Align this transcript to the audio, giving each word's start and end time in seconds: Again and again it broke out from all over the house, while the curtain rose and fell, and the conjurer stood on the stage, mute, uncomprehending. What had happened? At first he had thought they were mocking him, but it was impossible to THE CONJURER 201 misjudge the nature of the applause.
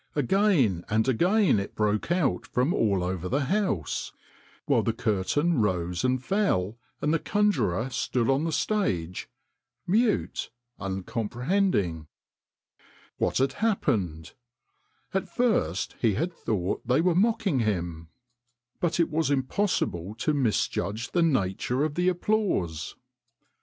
Again 0.15 0.83
and 0.89 1.07
again 1.07 1.59
it 1.59 1.75
broke 1.75 2.11
out 2.11 2.47
from 2.47 2.73
all 2.73 3.03
over 3.03 3.29
the 3.29 3.41
house, 3.45 4.11
while 4.65 4.81
the 4.81 4.93
curtain 4.93 5.61
rose 5.61 6.03
and 6.03 6.25
fell, 6.25 6.79
and 7.01 7.13
the 7.13 7.19
conjurer 7.19 7.87
stood 7.91 8.27
on 8.27 8.43
the 8.43 8.51
stage, 8.51 9.29
mute, 9.85 10.49
uncomprehending. 10.79 12.07
What 13.17 13.37
had 13.37 13.53
happened? 13.61 14.33
At 15.13 15.29
first 15.29 15.95
he 16.01 16.15
had 16.15 16.33
thought 16.33 16.81
they 16.87 16.99
were 17.01 17.13
mocking 17.13 17.59
him, 17.59 18.07
but 18.79 18.99
it 18.99 19.11
was 19.11 19.29
impossible 19.29 20.15
to 20.15 20.31
THE 20.31 20.31
CONJURER 20.31 20.43
201 20.43 20.43
misjudge 20.43 21.11
the 21.11 21.21
nature 21.21 21.83
of 21.83 21.93
the 21.93 22.09
applause. 22.09 22.95